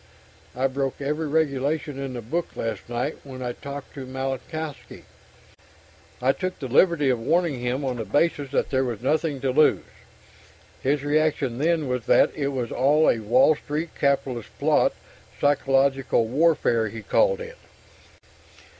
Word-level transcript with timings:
I 0.55 0.65
broke 0.65 0.99
every 0.99 1.27
regulation 1.27 1.99
in 1.99 2.13
the 2.13 2.23
book 2.23 2.55
last 2.55 2.89
night 2.89 3.17
when 3.23 3.43
I 3.43 3.51
talked 3.51 3.93
to 3.93 4.07
Malinowski. 4.07 5.03
I 6.19 6.31
took 6.31 6.57
the 6.57 6.67
liberty 6.67 7.11
of 7.11 7.19
warning 7.19 7.59
him, 7.59 7.85
on 7.85 7.97
the 7.97 8.03
basis 8.05 8.49
that 8.49 8.71
there 8.71 8.83
was 8.83 9.01
nothing 9.03 9.39
to 9.41 9.51
lose. 9.51 9.83
His 10.81 11.03
reaction 11.03 11.59
then 11.59 11.87
was 11.87 12.07
that 12.07 12.31
it 12.35 12.47
was 12.47 12.71
all 12.71 13.07
a 13.11 13.19
Wall 13.19 13.53
Street 13.55 13.91
capitalist 13.93 14.49
plot 14.57 14.95
'psychological 15.39 16.25
warfare,' 16.27 16.89
he 16.89 17.03
called 17.03 17.39
it. 17.39 17.59